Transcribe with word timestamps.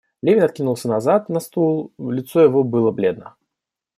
Левин 0.23 0.41
откинулся 0.43 0.87
назад 0.87 1.29
на 1.29 1.39
стул, 1.39 1.91
лицо 1.99 2.41
его 2.41 2.63
было 2.63 2.89
бледно. 2.89 3.35